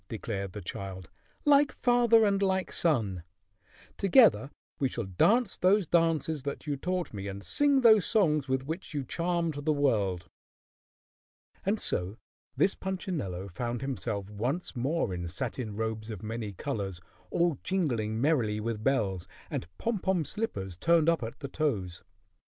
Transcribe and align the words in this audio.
declared 0.09 0.53
the 0.53 0.63
child, 0.63 1.11
"like 1.45 1.71
father 1.71 2.25
and 2.25 2.41
like 2.41 2.73
son. 2.73 3.21
Together 3.97 4.49
we 4.79 4.89
shall 4.89 5.03
dance 5.05 5.57
those 5.57 5.85
dances 5.85 6.41
that 6.41 6.65
you 6.65 6.75
taught 6.75 7.13
me 7.13 7.27
and 7.27 7.43
sing 7.43 7.81
those 7.81 8.03
songs 8.03 8.47
with 8.49 8.65
which 8.65 8.95
you 8.95 9.03
charmed 9.03 9.53
the 9.63 9.71
world." 9.71 10.25
And 11.63 11.79
so 11.79 12.17
this 12.57 12.73
Punchinello 12.73 13.47
found 13.49 13.81
himself 13.81 14.27
once 14.31 14.75
more 14.75 15.13
in 15.13 15.29
satin 15.29 15.75
robes 15.75 16.09
of 16.09 16.23
many 16.23 16.53
colors, 16.53 16.99
all 17.29 17.59
jingling 17.61 18.19
merrily 18.19 18.59
with 18.59 18.83
bells, 18.83 19.27
and 19.51 19.67
pom 19.77 19.99
pom 19.99 20.25
slippers 20.25 20.75
turned 20.77 21.09
up 21.09 21.21
at 21.21 21.41
the 21.41 21.47
toes. 21.47 22.03